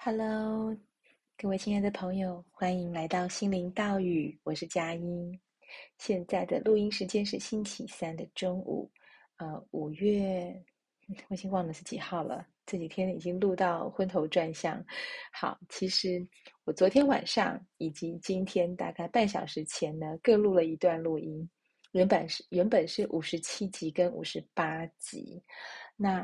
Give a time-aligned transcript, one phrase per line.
[0.00, 0.74] Hello，
[1.36, 5.40] 各位亲爱的朋友，欢迎来到心灵道语，我是佳音。
[5.98, 8.88] 现在的录音时间是星期三的中午，
[9.38, 10.54] 呃，五月，
[11.28, 12.46] 我已经忘了是几号了。
[12.64, 14.82] 这几天已经录到昏头转向。
[15.32, 16.24] 好，其实
[16.62, 21.50] 我昨天晚上以及今天大概半小时前呢，各录了一段录音。
[21.90, 25.42] 原本是原本是五十七集跟五十八集，
[25.96, 26.20] 那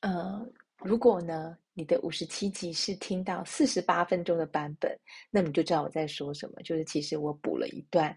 [0.00, 0.44] 呃，
[0.84, 4.94] 如果呢，你的五十七集是听到四十八分钟的版本，
[5.30, 6.60] 那你就知道我在说什么。
[6.62, 8.14] 就是其实我补了一段，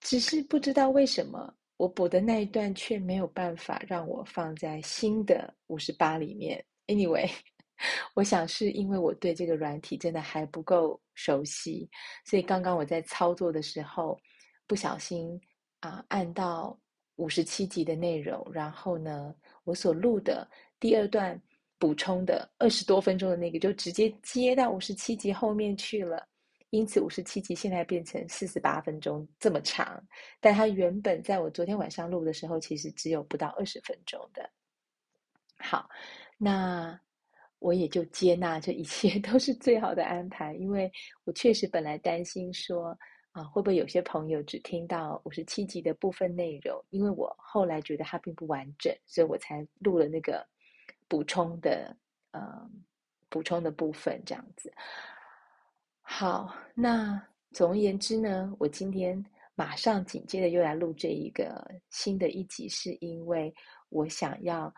[0.00, 6.64] 只是不知道为什么我补的那一段却没有办法让我放在新的五十八里面。
[6.86, 7.30] Anyway，
[8.16, 11.86] 我想是因为我对这个软体真的还不够熟悉，
[12.24, 14.18] 所以刚刚我在操作的时候
[14.66, 15.38] 不小心
[15.80, 16.80] 啊按到
[17.16, 20.48] 五十七集的内容，然后呢，我所录的
[20.80, 21.38] 第二段。
[21.80, 26.28] 补充的二十多分钟的那个，就直接接到五十七集后面去了，
[26.68, 29.98] 因此五十七集现在变成四十八分钟这么长，
[30.40, 34.48] 但它原本在我昨天晚上录的时候，其实只有不到二十分钟的。
[35.56, 35.88] 好，
[36.36, 37.00] 那
[37.60, 40.92] 我也就接纳这一切都是最好的安排，因为
[41.24, 42.94] 我确实本来担心说
[43.32, 50.46] 啊，会不会有些朋友只听到五十七集的部分内容，因为我后来觉得它并不完整，所以我才录了那个。
[51.10, 51.96] 补充的，
[52.30, 52.70] 呃，
[53.28, 54.72] 补充的部分这样子。
[56.02, 59.20] 好，那总而言之呢，我今天
[59.56, 63.52] 马上紧接着又来录这一个新的一集，是因为
[63.88, 64.72] 我想要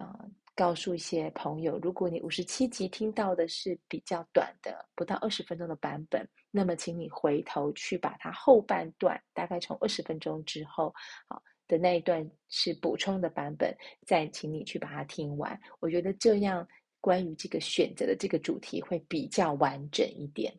[0.00, 10.92] 呃告诉一些朋友，如果你五十七集听到的是比较短的，不到二十分钟的版本，那么请你回头去把它后半段，大概从二十分钟之后，
[11.28, 11.40] 好。
[11.68, 15.58] 的那一段是补充的版本，再请你去把它听完。
[15.80, 16.66] 我觉得这样
[17.00, 20.52] 关于这个选择的这个主题会比较完整一点，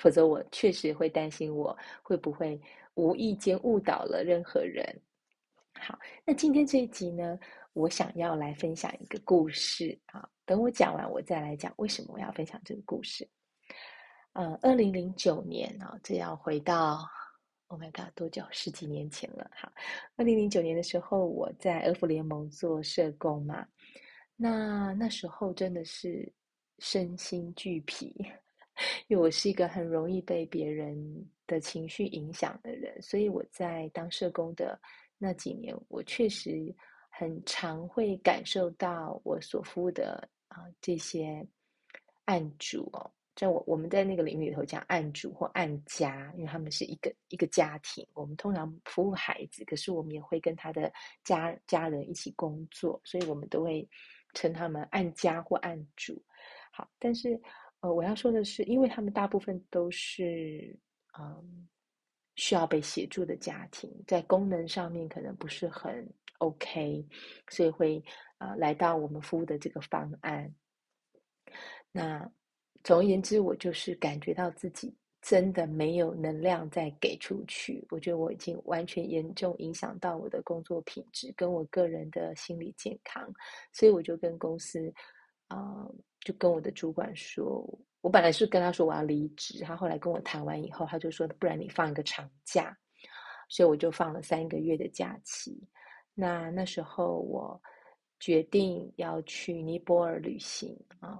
[0.00, 2.60] 否则我确实会担心我会不会
[2.94, 4.84] 无意间误导了任何人。
[5.80, 7.38] 好，那今天这一集呢，
[7.72, 10.28] 我想要来分享一个故事啊。
[10.44, 13.28] 等我讲完，我再来讲为什么我要分享这个故事。
[14.32, 17.06] 呃，二零零九年啊，这要回到。
[17.68, 18.42] Oh my god，多久？
[18.50, 19.50] 十几年前了。
[19.54, 19.70] 好，
[20.16, 23.66] 二零零九年的时候，我在儿福联盟做社工嘛。
[24.36, 26.32] 那那时候真的是
[26.78, 28.14] 身心俱疲，
[29.08, 30.96] 因为我是一个很容易被别人
[31.46, 34.80] 的情绪影响的人，所以我在当社工的
[35.18, 36.74] 那几年，我确实
[37.10, 41.46] 很常会感受到我所服务的啊这些
[42.24, 43.10] 案主哦。
[43.38, 48.04] 在我我们在那个领域里头讲案主或案家，因为他们是一个一个家庭。
[48.12, 53.88] 我们通常服务孩子，可是我们也会跟他的家家人一起工作，所以我们都会
[54.34, 56.20] 称他们案家或案主。
[56.72, 57.40] 好，但是
[57.78, 60.76] 呃，我要说的是，因为他们大部分都是
[61.16, 61.68] 嗯
[62.34, 67.06] 需要被协助的家庭，在功能上面可能不是很 OK，
[67.48, 68.02] 所以会、
[68.38, 70.52] 呃、来到我们服务的这个方案。
[71.92, 72.28] 那。
[72.84, 77.86] 总而言之，我就是感觉到自己真的没有能量再给出去。
[77.90, 83.30] 我觉得我已经完全严重影响到我的工作品质，跟我个人的心理健康。
[83.72, 84.92] 所以我就跟公司，
[85.48, 85.86] 啊、
[86.20, 87.62] 就跟我的主管说，
[88.00, 92.76] 我本来是跟他说我要离职，他后来跟我谈完以后，他就说，不然你放一个长假。
[93.50, 95.58] 所以我就放了三个月的假期。
[96.14, 97.60] 那那时候我
[98.20, 101.18] 决定要去尼泊尔旅行啊。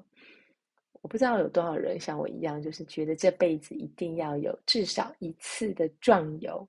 [1.02, 6.68] 我不知道有多少人像我一样，就是觉得这辈子一定要有至少一次的壮游，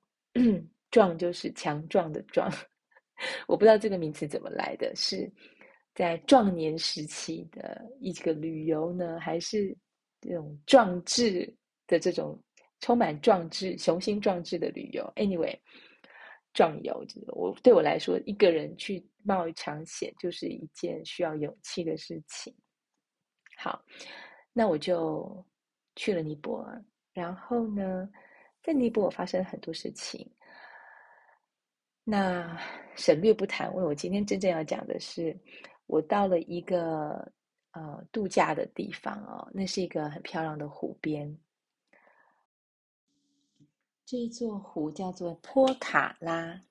[0.92, 2.52] 壮就是强壮的壮。
[3.48, 5.30] 我不知道这个名词怎么来的，是
[5.94, 9.76] 在壮年时期的一个旅游呢，还是
[10.22, 11.54] 这种壮志
[11.86, 12.42] 的这种
[12.80, 15.58] 充满壮志、雄心壮志的旅游？Anyway，
[16.54, 22.56] 壮游，我对我来说，一个人去冒一场险，就是一件需要勇气的事情。
[23.62, 23.84] 好，
[24.54, 25.46] 那我就
[25.98, 26.82] 去了尼泊尔。
[27.12, 28.10] 然后呢，
[28.64, 30.26] 在尼泊尔发生了很多事情。
[32.06, 32.58] 那
[32.96, 35.38] 省略不谈，为我今天真正要讲的是，
[35.88, 37.30] 我到了一个
[37.72, 41.38] 呃度假的地方哦，那是一个很漂亮的湖边。
[44.06, 46.62] 这一座湖叫做波卡拉，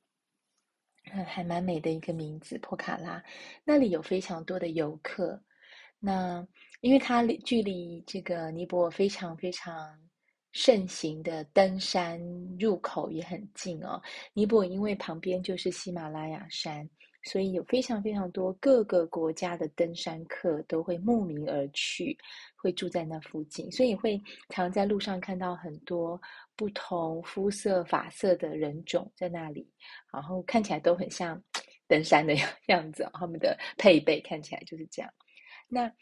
[1.27, 3.23] 还蛮美的一个名字，波卡拉。
[3.63, 5.39] 那里有非常多的游客。
[6.01, 6.47] 那
[6.81, 9.75] 因为它距离这个尼泊尔非常非常
[10.53, 12.21] 盛行的登山
[12.59, 14.01] 入口也很近哦。
[14.33, 16.89] 尼泊尔因为旁边就是喜马拉雅山，
[17.25, 22.17] 所以有非常非常多各个国家的登山客都会慕名而去，
[22.57, 24.21] 会住在那附近，所以会
[24.51, 26.21] 常在路上看到很多
[26.57, 29.69] 不同肤色、发色的人种在那里，
[30.13, 31.41] 然后看起来都很像
[31.89, 32.35] 登山的
[32.69, 35.13] 样子，他们的配备看起来就是这样。
[35.69, 35.93] 那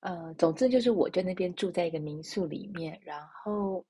[0.00, 3.84] 呃，总之就是我在那边住在一个民宿里面，然后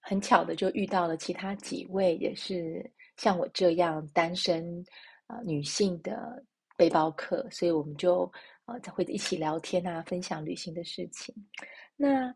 [0.00, 4.84] 很巧的就遇到了其他几位也是像我这样单身。
[5.26, 6.44] 呃，女性的
[6.76, 8.30] 背包客，所以我们就
[8.66, 11.34] 呃会一起聊天啊，分享旅行的事情。
[11.96, 12.30] 那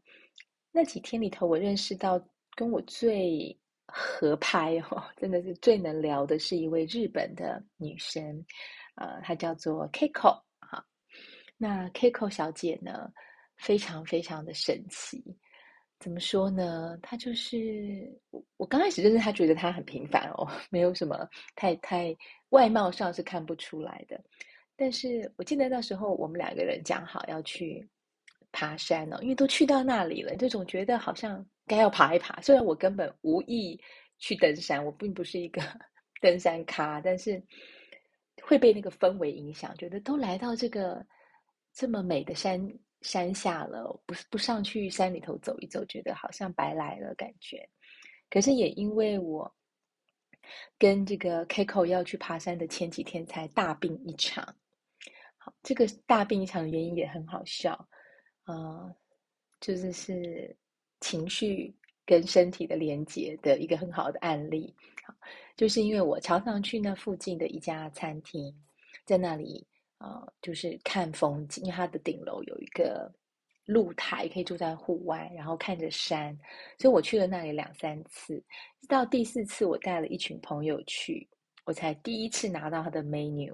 [0.73, 2.19] 那几天里头，我认识到
[2.57, 3.55] 跟我最
[3.87, 8.43] 合拍哦， 真的是最能聊的是一位日本的女生，
[8.95, 10.41] 呃，她叫做 Kiko。
[11.59, 13.13] 那 Kiko 小姐呢，
[13.57, 15.23] 非常非常的神奇。
[15.99, 16.97] 怎么说呢？
[17.03, 22.17] 她就是我，我刚开始认识她，觉得她很平凡哦， 没有什么太太
[22.51, 24.19] 外貌上是看不出来的。
[24.77, 27.85] 但是我记得那时候我们两个人讲好要去
[28.53, 32.41] 爬山哦，因为都去到那里了，就总觉得好像该要爬一爬。
[32.41, 33.77] 虽然我根本无意
[34.19, 35.61] 去登山，我并不是一个
[36.23, 37.43] 登山咖，但是
[38.45, 41.05] 会被那个氛围影响，觉得都来到这个
[41.79, 42.61] 这么美的山。
[43.01, 47.65] 山下了，不不上去山里头走一走，觉得好像白来了感觉。
[48.29, 49.55] 可是也因为我
[50.77, 54.45] 跟这个 Kiko 要去爬山的前几天才大病一场。
[55.37, 57.89] 好，这个大病一场的原因也很好笑，
[58.43, 58.93] 啊、
[59.61, 60.57] 就是是
[61.01, 61.73] 情绪
[62.05, 64.75] 跟身体的连接的一个很好的案例。
[65.07, 65.15] 好，
[65.55, 68.53] 就是因为我常常去那附近的一家餐厅，
[69.05, 69.65] 在那里。
[69.99, 73.13] 啊、就是看风景，因为它的顶楼有一个
[73.67, 76.39] 露台，可以住在户外，然后看着山。
[76.79, 78.43] 所以我去了那里两三次，
[78.89, 81.29] 到第四次我带了一群朋友去，
[81.65, 83.53] 我才第一次拿到他的 menu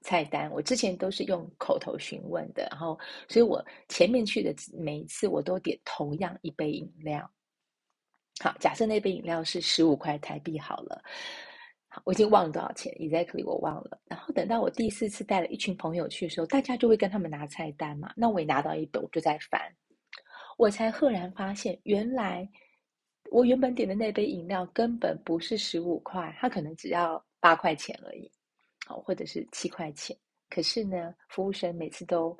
[0.00, 0.50] 菜单。
[0.50, 7.30] 我之前都是用口头询问的，然后，所以我前面去的每一次我都点同样一杯饮料。
[8.40, 11.02] 好，假设那杯饮料是十五块台币好了。
[12.04, 13.98] 我已经忘了多少钱，exactly 我忘了。
[14.06, 18.12] 然后等到我第四次带了一群朋友去的时候，大家就会跟他们拿菜单嘛。
[18.16, 19.60] 那我也拿到一本，我就在翻，
[20.58, 22.48] 我才赫然发现，原来
[23.30, 28.30] 我原本点的那杯饮料根本不是十五块，它可能只要八块钱而已，
[28.86, 30.16] 好，或者是七块钱。
[30.48, 32.36] 可是呢，服务生每次都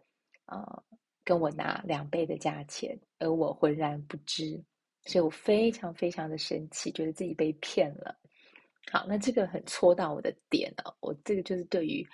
[0.47, 0.83] 呃
[1.25, 4.63] 跟我拿两倍的价钱，而我浑然不知，
[5.07, 8.15] 所以我非常非常的生气，觉得自己被骗了。
[8.93, 10.95] 好，那这个很戳到我的点哦。
[11.01, 12.07] 我这个就是对于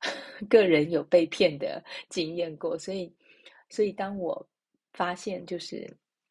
[0.48, 3.14] 个人有被骗的经验过，所以，
[3.70, 4.48] 所以当我
[4.92, 5.88] 发现，就是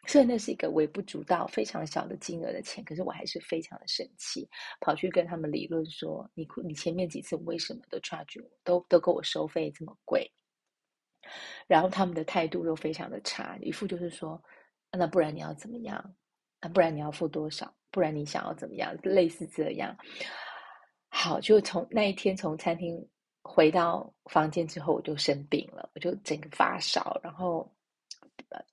[0.08, 4.50] 虽然那是一个微不足道、非常小的金额的钱，可是我还是非常的生气，
[4.80, 10.30] 跑去跟他们理论说：“你你前面几次为什么都 charge 我，都都给我收费这么贵？”
[11.68, 14.42] 然后他们的态度又非常的差，一副就是说
[14.92, 16.16] ：“那不然你要怎么样？
[16.62, 18.96] 那不然你要付多少？”不然你想要怎么样？
[19.04, 19.94] 类似这样，
[21.10, 23.06] 好，就从那一天从餐厅
[23.42, 27.70] 回到房间之后，我就生病了，我就整个发烧，然后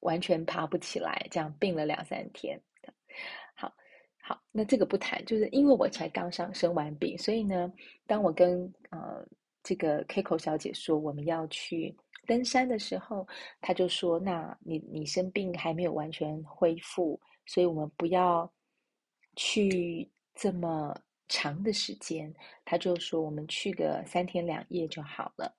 [0.02, 2.56] 完全爬不起来，这样病了两三天。
[3.56, 3.75] 好，
[4.23, 7.73] 好，那这个不谈，就是因为我才刚上生完病，所以呢，
[8.06, 9.26] 当我跟呃
[9.64, 11.93] 这个 Kiko 小姐说我们要去
[12.24, 13.27] 登山的时候，
[13.60, 18.48] 她就说：“那你你生病还没有完全恢复，所以我们不要。”
[19.40, 20.93] 去这么
[21.28, 25.55] 长的时间，他就说我们去个三天两夜就好了。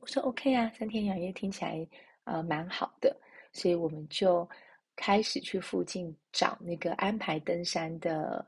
[0.00, 1.86] 我说 OK 啊，三天两夜听起来
[2.24, 3.16] 呃蛮好的，
[3.52, 4.48] 所以我们就
[4.96, 8.44] 开始去附近找那个安排登山的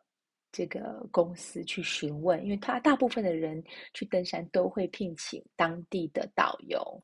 [0.51, 3.63] 这个公司去询问，因为他大部分的人
[3.95, 7.01] 去登山都会聘请当地的导游，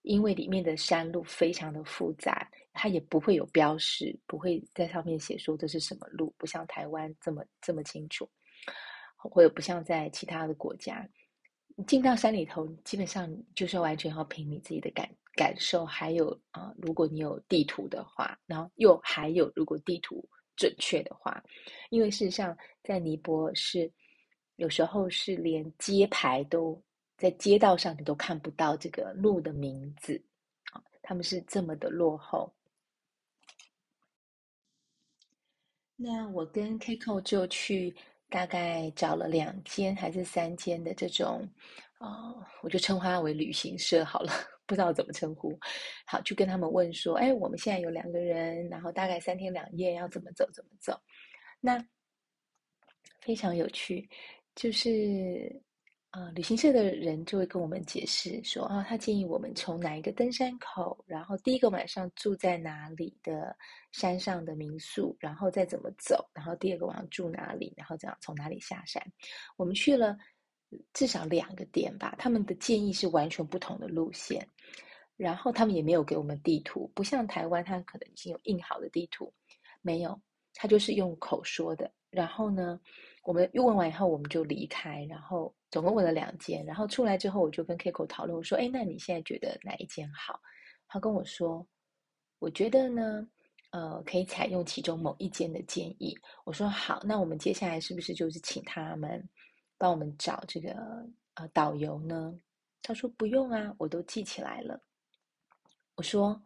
[0.00, 2.50] 因为里面的山路非常的复杂。
[2.72, 8.28] 它也不会有标识，不会在上面写说这是什么路，不像台湾这么这么清楚，
[9.16, 11.06] 或者不像在其他的国家，
[11.76, 21.42] 你进到山里头，基本上就是完全要凭你自己的感感受，还有啊、如果你有地图的话，然后又还有如果地图准确的话，
[21.90, 23.90] 因为事实上在尼泊尔是
[24.56, 26.80] 有时候是连街牌都
[27.16, 30.22] 在街道上你都看不到这个路的名字，
[31.02, 32.52] 他们是这么的落后。
[36.02, 37.94] 那我跟 Kiko 就去
[38.30, 41.46] 大概找了两间还是三间的这种，
[41.98, 44.32] 哦，我就称呼它为旅行社好了，
[44.64, 45.58] 不知道怎么称呼。
[46.06, 50.98] 好，就跟他们问说，哎，我们现在有两个人，然后大概三天两夜要怎么走怎么走。
[51.60, 51.84] 那
[53.20, 54.08] 非常有趣，
[54.54, 55.60] 就是。
[56.12, 63.56] 呃，旅行社的人就会跟我们解释说，啊，他建议我们从哪一个登山口，然后第一个晚上住在哪里的
[63.92, 69.00] 山上的民宿，然后再怎么走，然后第二个晚上住哪里，然后这样从哪里下山。
[69.56, 70.18] 我们去了
[70.92, 74.44] 至少两个点吧，他们的建议是完全不同的路线，
[75.16, 79.32] 然后他们也没有给我们地图，不像台湾，他可能已经有印好的地图，
[79.80, 80.20] 没有，
[80.54, 81.88] 他就是用口说的。
[82.10, 82.80] 然后呢，
[83.22, 85.54] 我们又问完以后，我们就离开，然后。
[85.70, 90.36] 总共问了两间，然后出来之后，我就跟 Kiko 讨论，我说：“哎，那你现在觉得哪一间好？”
[90.88, 91.64] 他跟我说
[92.40, 93.24] ：“我觉得呢，
[93.70, 96.12] 呃，可以采用其中某一间的建议。”
[96.44, 99.24] 我说：“好，那我们接下来是不是就是请他们
[99.78, 100.74] 帮我们找这个
[101.34, 102.36] 呃导游呢？”
[102.82, 104.82] 他说：“不用啊，我都记起来了。”
[105.94, 106.42] 我说：“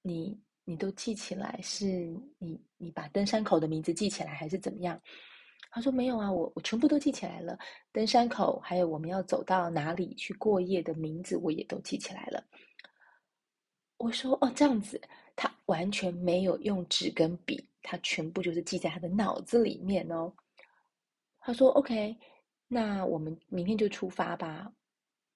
[0.00, 4.96] 你你都记起来，是你你把登山口的名字记起来，还是怎么样？”
[5.70, 7.58] 他说：“没有啊，我我全部都记起来了，
[7.92, 12.42] 登山口还有我们要走到哪里去过夜的名字，我也都记起来了。”
[13.98, 14.98] 我说：“哦，这样子，
[15.36, 20.32] 他完全没有用纸跟笔，他全部就是记在他的脑子里面哦。”
[21.40, 22.16] 他说：“OK，
[22.68, 24.72] 那我们明天就出发吧。”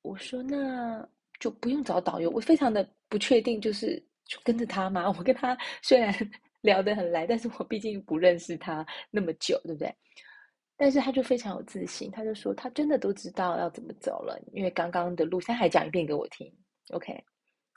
[0.01, 1.07] 我说：“那
[1.39, 5.07] 就不用找导游，我非常的不确定，就是就跟着他吗？
[5.19, 6.15] 我跟他虽然。”
[6.63, 9.95] 聊得很来，但是我毕竟不认识他那么久，对不对？
[10.77, 16.51] 但是他就非常有自信，他就说他真的都知道要怎么走了，因为刚刚的路他还讲一遍给我听。
[16.95, 17.23] OK，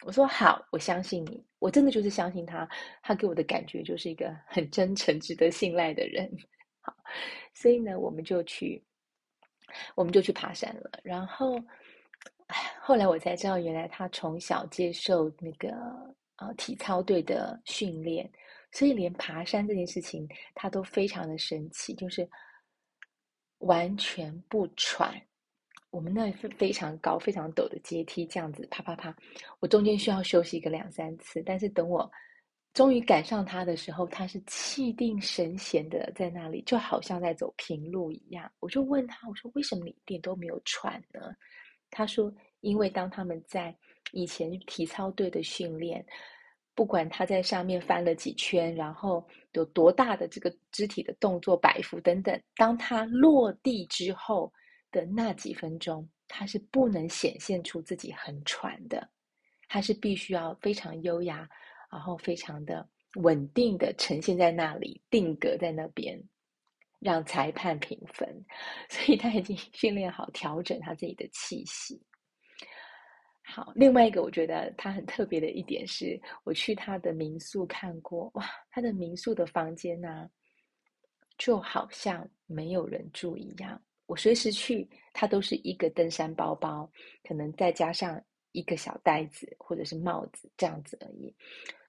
[0.06, 2.66] 我说好，我相信你，我真的就是相信他，
[3.02, 6.32] 他给我的感觉就是一个很真诚、值得信赖的人。
[6.80, 6.96] 好，
[7.54, 8.82] 所以呢，我们就去，
[9.96, 10.90] 我们就去爬山了。
[11.04, 11.62] 然后，
[12.82, 15.76] 后来我才知道，原来他从小接受那个
[16.38, 18.32] 呃体操队的训练。
[18.74, 22.28] 所以，连爬山这件事情，他都非常的神奇，就是
[23.60, 25.22] 完全不喘。
[25.92, 29.16] 我们那是非常高、非常陡的阶梯，这样子啪啪啪，
[29.60, 31.40] 我中间需要休息一个两三次。
[31.46, 32.12] 但是等我
[32.74, 38.52] 终于赶上他的时候，他是气定神闲的在那里，就好像在走平路一样。
[38.60, 41.32] 我就问他，我说：“为什么你一点都没有喘呢？”
[41.92, 43.76] 他说：“因为当他们在
[44.14, 46.04] 以前体操队的训练。”
[46.76, 54.52] 不管他在上面翻了几圈，然后有多大的这个肢体的动作摆幅等等，当他落地之后
[54.92, 59.08] 的那几分钟，他是不能显现出自己很喘的，
[59.68, 61.48] 他是必须要非常优雅，
[61.92, 62.88] 然后非常的
[63.18, 66.20] 稳定的呈现在那里，定格在那边，
[67.00, 68.28] 让裁判评分。
[68.90, 72.02] 所以他已经训练好调整他自己的气息。
[73.46, 80.30] 好，另外一个我觉得他很特别的一点是，我去他的民宿看过，哇，他的民宿的房间呢、
[81.38, 83.80] 就好像没有人住一样。
[84.06, 86.90] 我随时去，他都是一个登山包包，
[87.28, 88.20] 可能再加上
[88.54, 91.36] 一个小袋子或者是帽子这样子而已。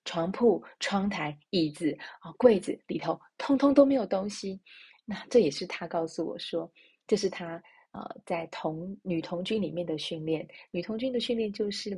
[0.05, 4.61] 床铺、窗台、椅子啊、哦、柜子里头，通通都没有东西。
[5.05, 6.71] 那这也是他告诉我说，
[7.07, 7.63] 这是他。
[7.95, 11.91] 呃，在童女童军里面的训练，女童军的训练就是，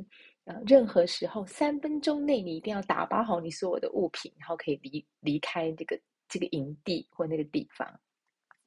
[0.45, 5.99] 呃，任何时候三分钟内你一定要打包好你所有的物品，然后可以离离开这个
[6.29, 7.87] 这个营地或那个地方。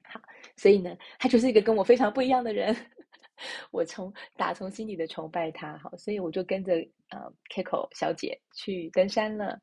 [0.03, 0.21] 好，
[0.57, 2.75] 所以呢，他就是一个跟我非常不一样的人，
[3.71, 5.79] 我从打从心里的崇拜他。
[5.79, 6.75] 好，所以我就跟着
[7.11, 9.57] 呃 Kiko 小姐去登山了。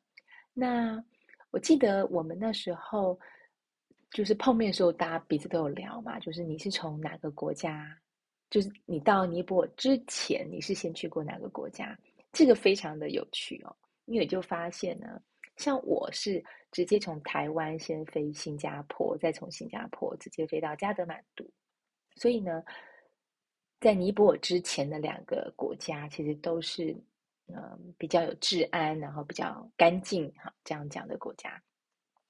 [0.53, 1.03] 那
[1.51, 3.19] 我记得我们那时候。
[4.11, 6.19] 就是碰面的时候，大家彼此都有聊嘛。
[6.19, 7.95] 就是你是从哪个国家？
[8.49, 11.97] 就是你到尼泊尔之前，你是先去过哪个国家？
[12.31, 13.75] 这个非常的有趣哦。
[14.05, 15.21] 因为就发现呢，
[15.57, 21.45] 像我是直接从台湾先飞新加坡，再从新加坡直接飞到加德满都。
[22.15, 22.63] 所以呢，
[23.81, 26.95] 在尼泊尔之前的两个国家，其实都是
[27.47, 31.61] 嗯比较有治安，然后比较干净哈，这样讲的国家。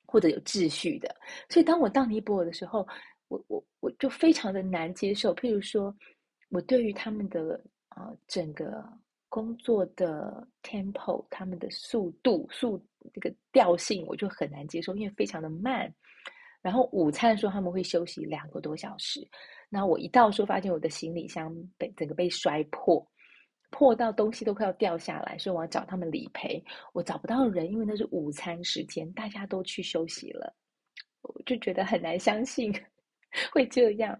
[0.08, 1.14] 或者有秩序的，
[1.50, 2.88] 所以当我到尼泊尔的时候，
[3.28, 5.36] 我我我就非常的难接受。
[5.36, 5.94] 譬如说，
[6.50, 8.84] 我对于他们的啊、整个
[9.28, 12.82] 工作的 tempo，他们的速度速
[13.14, 15.94] 这个调性，我就很难接受，因为非常的慢。
[16.62, 19.28] 然后午餐的时候他们会休息两个多小时，
[19.70, 23.06] 那我一到说发现我的行李箱被整个被摔破。
[23.70, 26.64] 破到东西都快要掉下来，所以我要找他们理赔。
[26.94, 30.56] 我找不到人，因为那是午餐时间，大家都去休息了。
[31.22, 32.74] 我就觉得很难相信
[33.52, 34.18] 会这样。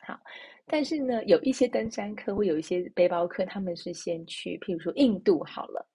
[0.00, 0.18] 好，
[0.66, 5.86] 但是呢，有一些登山客或有一些背包客，他们是先去，譬如说印度好了，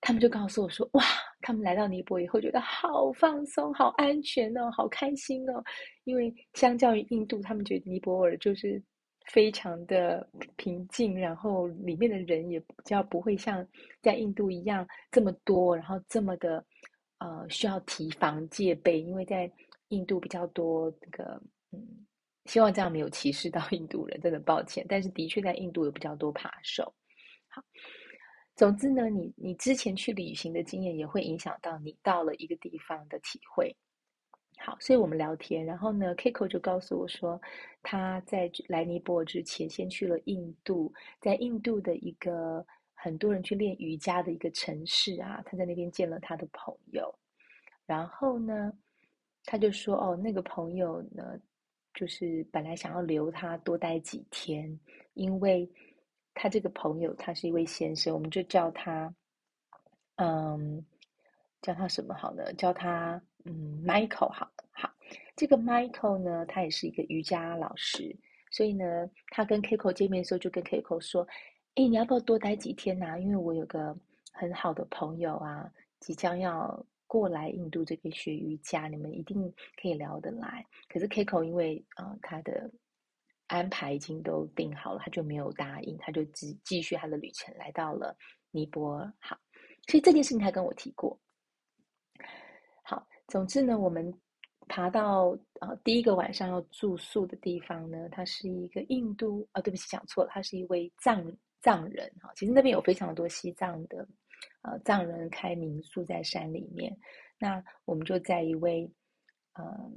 [0.00, 1.02] 他们就告诉我说：“哇，
[1.40, 5.64] 他们来到尼泊尔以后，觉得好放松、好安全哦，好开心哦。
[6.04, 8.82] 因为相较于印度，他们觉得尼泊尔就是
[9.24, 13.66] 非常的平静，然后里面的人也比较不会像
[14.02, 16.64] 在印度一样这么多，然后这么的
[17.18, 19.00] 呃需要提防戒备。
[19.00, 19.50] 因为在
[19.88, 21.40] 印度比较多那个
[21.72, 22.06] 嗯，
[22.46, 24.84] 希望这样没有歧视到 印度人，真的抱歉。
[24.88, 26.94] 但是的确在印度有比较多扒手。
[27.48, 27.62] 好。
[28.56, 33.74] 总之呢，你你之前去旅行的经验也会影响到你到了一个地方的体会。
[34.58, 37.40] 好，所以我们聊天，然后呢，Kiko 就告诉我说，
[37.82, 47.14] 他在来尼泊尔之前，先去了印度，在印度的一个很多人去练瑜伽的一个城市啊，他在那边见了他的朋友，
[47.86, 48.72] 然后呢，
[49.44, 51.38] 他就说，哦，那个朋友呢，
[51.92, 54.78] 就是本来想要留他多待几天，
[55.14, 55.70] 因为。
[56.36, 59.14] 他这个朋友，他是一位先生，我们就叫他，
[60.16, 60.84] 嗯，
[61.62, 62.52] 叫他什么好呢？
[62.54, 64.90] 叫他嗯，Michael 好，好。
[65.36, 68.16] 这个 Michael 呢，他也是一个瑜伽老师，
[68.50, 71.26] 所以呢，他跟 Kiko 见面的时候，就跟 Kiko 说
[71.76, 73.18] ：“哎，你要不要多待几天呐？
[73.18, 73.96] 因为我有个
[74.32, 75.70] 很好的朋友啊，
[76.00, 80.64] 即将要过来印度这边学瑜伽，你们一定可以聊得来。
[80.88, 82.70] 可是 Kiko 因为啊、呃，他的。”
[83.48, 88.16] 安排已经都定好了，他就没有答应，他就继继续他的旅程，来到了
[88.50, 89.12] 尼泊尔。
[89.20, 89.38] 好，
[89.86, 91.20] 所以这件事情他跟我提过。
[93.28, 94.12] 总之呢，我们
[94.68, 101.24] 爬到呃第一个晚上要住宿的地方呢，他是一个印度啊、对不起，讲错了，他是一位藏
[101.60, 102.30] 藏人哈。
[102.34, 104.06] 其实那边有非常多西藏的
[104.62, 106.96] 呃藏人开民宿在山里面，
[107.38, 108.90] 那我们就在一位。
[109.54, 109.90] 呃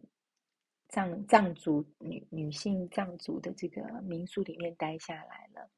[0.90, 5.70] 藏藏族女女性藏族的这个民宿里面待下来了，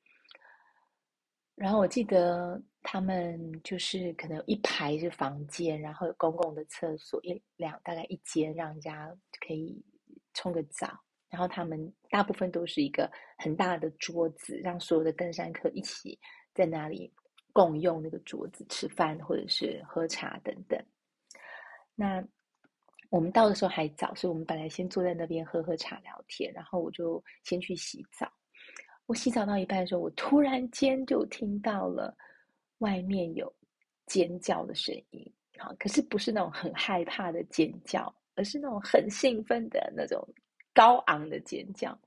[1.60, 9.14] 然后我记得他们就是可能有一排是房间，然后有公共的厕所一两大概一间让人家
[9.46, 9.84] 可以
[10.34, 10.88] 冲个澡，
[11.30, 16.18] 然后他们大部分都是一个很大的桌子，让所有的登山客一起
[16.54, 17.14] 在那里
[17.52, 20.84] 共用那个桌子吃饭或者是喝茶等等。
[21.94, 22.26] 那。
[23.12, 28.32] 我们到的时候还早，所以我们本来先坐在那边喝喝茶聊天，然后我就先去洗澡。
[29.10, 32.16] 我洗澡到一半的时候，我突然间就听到了
[32.78, 33.52] 外面有
[34.06, 40.24] 尖叫的声音，好，可是不是那种很害怕的尖叫，而是那种很兴奋的那种
[40.76, 42.00] 高昂的尖叫。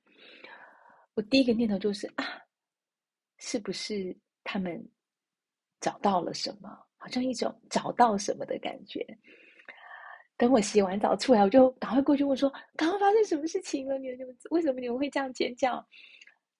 [1.15, 2.41] 我第一个念头就是啊，
[3.39, 4.81] 是不是他们
[5.81, 6.71] 找到了什么？
[6.99, 9.05] 好像一种找到什么的感觉。
[10.37, 13.99] 等我洗完澡出来，我就赶快过去问说：“刚刚发生什么事情了？
[13.99, 15.85] 你们为什么你们会这样尖叫？”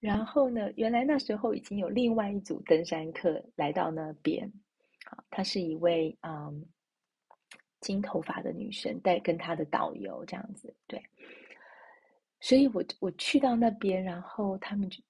[0.03, 4.53] 然后呢，原来那时候已经有另外一组登山客来到那边。
[5.07, 6.67] 好，她是一位嗯
[7.81, 10.75] 金头发的女生，带跟她的导游这样子。
[10.89, 11.01] 对，
[12.41, 15.01] 所以我我去到那边，然后他们就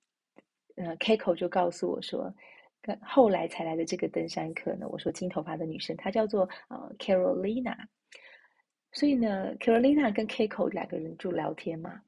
[0.77, 2.31] 呃 Keiko 就告诉我说，
[3.01, 7.75] 后来才来的这个登山客呢，我说金头发的女生，她叫做呃 Carolina。
[8.93, 12.03] 所以呢，Carolina 跟 Keiko 两个人就聊天嘛，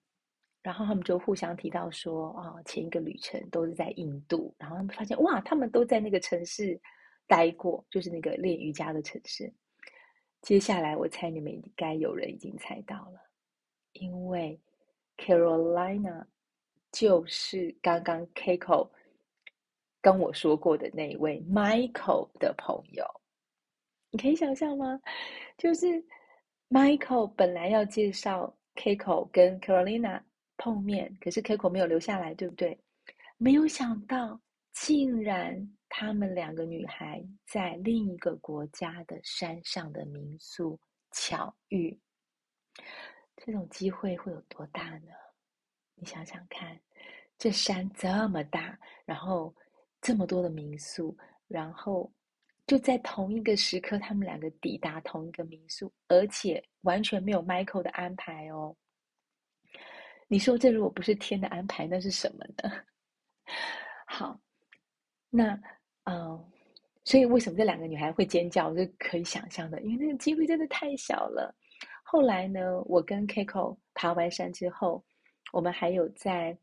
[0.65, 6.81] 然后他们就互相提到说，啊、前一个旅程都是在印度，然后他们发现哇，他们都在那个城市
[7.29, 9.53] 待过，就是那个练瑜伽的城市。
[10.41, 13.21] 接下来我猜你们应该有人已经猜到了，
[13.93, 14.59] 因为
[15.17, 16.25] Carolina
[16.91, 18.91] 就是刚刚 Kiko
[20.01, 23.07] 跟我说过的那一位 Michael 的朋友，
[24.11, 25.01] 你可以想象吗？
[25.57, 26.05] 就是。
[26.71, 30.21] Michael 本来要介绍 Kiko 跟 Carolina
[30.57, 32.79] 碰面，可是 Keiko 没有留下来，对不对？
[33.37, 34.41] 没有想到，
[34.73, 40.79] 竟然他们两个女孩在另一个国家的山上的民宿
[41.11, 41.99] 巧遇。
[43.37, 45.09] 这种机会会有多大呢？
[45.95, 46.81] 你想想看，
[47.39, 49.55] 这山这么大，然后
[50.01, 51.17] 这么多的民宿，
[51.49, 52.13] 然后。
[52.67, 58.75] 就在同一个时刻，他们两个抵达同一个民宿，而且完全没有 Michael 的安排哦。
[60.29, 62.73] 你说这如果不是天的安排，那是什么呢？
[64.07, 64.39] 好，
[65.31, 65.59] 那
[66.05, 66.45] 嗯、
[67.05, 71.55] 所以为什么这两个女孩会尖叫，是可以想象的，因为那个机会真的太小了。
[72.03, 75.05] 后来呢，我跟 Kiko 爬完山之后，
[75.53, 76.57] 我们还有在。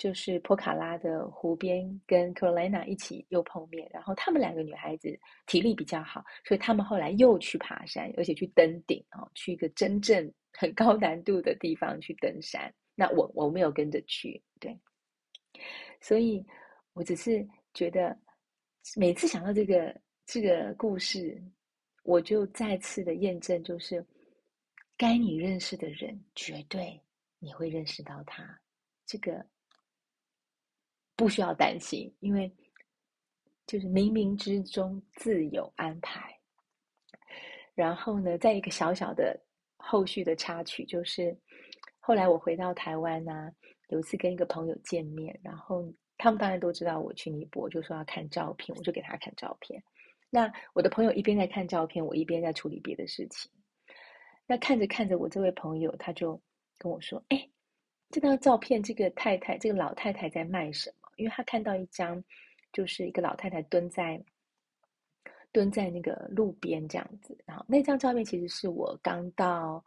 [0.00, 12.72] 就是波卡拉的湖边，跟 Carolina 一起又碰面，然后她们两个女孩子体力比较好，所以她们后来又去爬山，而且去登顶啊，去一个真正很高难度的地方去登山。
[13.00, 14.78] 那我我没有跟着去，对，
[16.02, 16.44] 所以
[16.92, 18.14] 我只是觉得
[18.94, 21.42] 每次想到这个这个故事，
[22.02, 24.06] 我就再次的验证，就是
[24.98, 27.00] 该你认识的人，绝对
[27.38, 28.60] 你会认识到他，
[29.06, 29.42] 这个
[31.16, 32.54] 不需要担心，因为
[33.66, 36.38] 就是冥冥之中自有安排。
[37.74, 39.40] 然后呢，在一个小小的
[39.78, 41.34] 后续的插曲，就是
[42.00, 43.52] 后来我回到台湾啊，
[43.88, 49.82] 有一次跟一个朋友见面，然后他们当然都知道我去尼泊，就说要看照片，我就给他看照片。
[50.30, 53.50] 那我的朋友一边在看照片，我一边在处理别的事情。
[54.46, 56.40] 那看着看着，我这位朋友他就
[56.78, 57.48] 跟我说：“哎，
[58.10, 62.22] 这张照片，这个太太，这个老太太在卖什么？”因为他看到一张，
[62.72, 64.20] 就是一个老太太蹲在
[65.52, 67.36] 蹲在那个路边这样子。
[67.44, 69.84] 然后那张照片其实是我刚到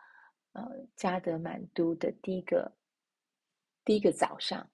[0.53, 2.71] 呃加德满都的第一个
[3.85, 4.67] 第一个早上，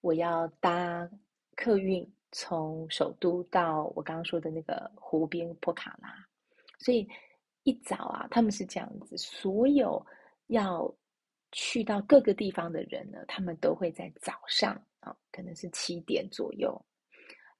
[0.00, 1.10] 我要搭
[1.56, 2.08] 客运。
[2.36, 6.12] 从首都到我刚刚说的那个湖边波卡拉，
[6.80, 7.08] 所以
[7.62, 10.04] 一早啊，他们是这样子，所有
[10.48, 10.92] 要
[11.52, 16.84] 去到各个地方的人呢，他们都会在早上啊，可能是七点左右，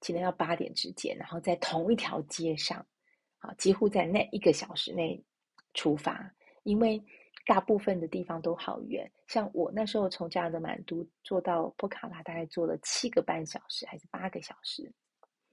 [0.01, 2.85] 可能要八点之间，然后在同一条街上
[3.37, 5.23] 啊，几乎在那一个小时内
[5.73, 6.29] 出发，
[6.63, 7.01] 因为。
[7.45, 14.91] 大部分的地方都好远，像我那时候从加德满都坐到波卡拉，大概坐了七个半小时还是八个小时，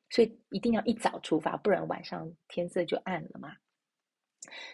[0.09, 3.55] 所以一定要一早出发，不然晚上天色就暗了嘛。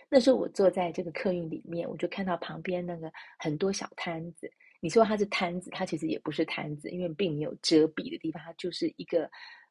[0.08, 4.50] 那时候我坐在这个客运里面，我就看到旁边那个很多小摊子。
[4.80, 9.28] 你说它是摊子，它其实也不是摊子，因为并没有遮蔽的地方，它就是一个。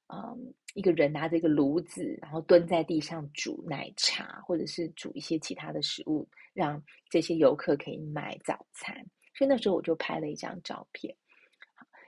[0.10, 8.96] 嗯，一个人拿着一个炉子，然后蹲在地上煮奶茶，或者是煮一些其他的食物，让这些游客可以买早餐。
[9.36, 11.13] 所以那时候我就拍了一张照片。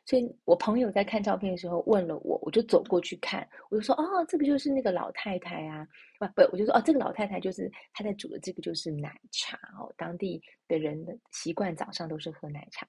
[0.05, 9.93] 所以我朋友在看照片的时候问了我，我就走过去看，我就说：“哦，这个就是那个老太太啊。”不不，我就说：“哦，这个老太太就是她在煮的这个就是奶茶哦。
[9.95, 12.87] 当地的人的习惯早上都是喝奶茶。”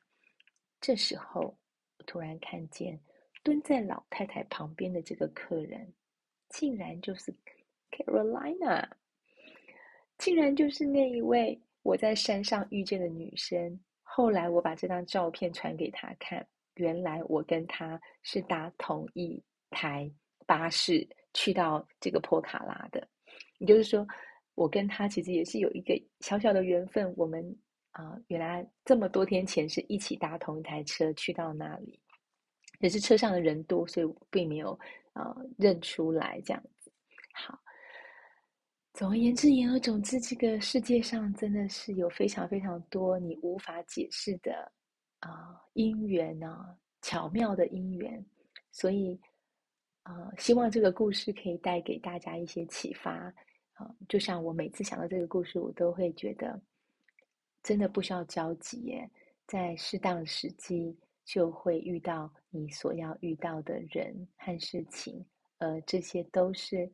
[0.80, 1.42] 这时候
[1.98, 2.98] 我突然看见。
[3.42, 5.92] 蹲在老太太旁边的这个客人，
[6.48, 7.34] 竟然就是
[7.90, 8.88] Carolina，
[10.18, 13.80] 竟然就是那一位我在山上遇见的女生。
[14.02, 20.10] 后来我把这张照片传给她看，原来我跟她是搭同一台
[20.46, 23.08] 巴士去到这个坡卡拉的。
[23.58, 24.06] 也就是说，
[24.54, 27.14] 我跟她其实也是有一个小小的缘分。
[27.16, 27.56] 我们
[27.92, 31.98] 啊、原来这么多天前是一起搭同一台车去到那里。
[32.80, 34.78] 也是车上的人多，所以我并没有
[35.14, 36.90] 呃认出来这样子。
[37.32, 37.58] 好，
[38.92, 44.70] 总而言之，言而总之，这个世界上真的是有非常非常多你无法解释的
[45.20, 48.24] 啊、因缘啊，巧妙的因缘。
[48.72, 49.20] 所以
[50.02, 53.32] 啊、希望这个故事可以带给大家一些启发
[53.74, 56.60] 啊、就像我每次想到这个故事，我都会觉得
[57.62, 59.10] 真的不需要着急耶，
[59.46, 60.96] 在适当的时机。
[61.32, 65.24] 就会遇到你所要遇到的人和事情，
[65.58, 66.90] 而，这些都是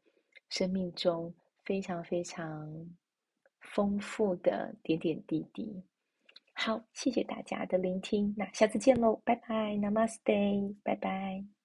[0.51, 1.33] 生命中
[1.65, 2.71] 非常非常
[3.63, 5.83] 丰富的点点滴滴。
[6.53, 11.56] 好，谢谢大家的聆听，那下次见喽，拜拜，Namaste，拜拜。